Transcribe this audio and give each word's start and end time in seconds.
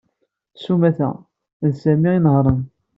S 0.61 0.63
umata, 0.73 1.09
d 1.71 1.71
Sami 1.81 2.09
i 2.13 2.17
inehhṛen. 2.17 2.61